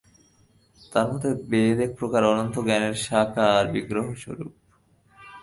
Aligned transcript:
তাঁর 0.91 1.07
মতে 1.11 1.29
বেদ 1.49 1.77
এক 1.79 1.91
প্রকার 1.99 2.21
অনন্ত 2.23 2.55
জ্ঞানের 2.59 2.95
সাকার 3.05 3.63
বিগ্রহ-স্বরূপ। 3.67 4.53